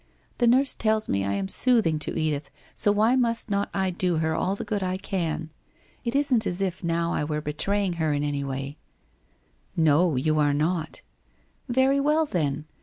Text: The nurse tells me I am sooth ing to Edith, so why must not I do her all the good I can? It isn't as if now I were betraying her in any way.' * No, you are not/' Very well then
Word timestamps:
The 0.39 0.47
nurse 0.47 0.73
tells 0.73 1.07
me 1.07 1.23
I 1.23 1.33
am 1.33 1.47
sooth 1.47 1.85
ing 1.85 1.99
to 1.99 2.19
Edith, 2.19 2.49
so 2.73 2.91
why 2.91 3.15
must 3.15 3.51
not 3.51 3.69
I 3.71 3.91
do 3.91 4.15
her 4.15 4.33
all 4.33 4.55
the 4.55 4.65
good 4.65 4.81
I 4.81 4.97
can? 4.97 5.51
It 6.03 6.15
isn't 6.15 6.47
as 6.47 6.59
if 6.59 6.83
now 6.83 7.13
I 7.13 7.23
were 7.23 7.39
betraying 7.39 7.93
her 8.01 8.11
in 8.11 8.23
any 8.23 8.43
way.' 8.43 8.77
* 9.31 9.77
No, 9.87 10.15
you 10.15 10.39
are 10.39 10.53
not/' 10.55 11.03
Very 11.69 11.99
well 11.99 12.25
then 12.25 12.65